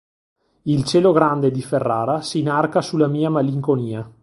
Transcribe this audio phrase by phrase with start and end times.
[0.63, 4.11] Il cielo grande di Ferrara s'inarca sulla mia malinconia.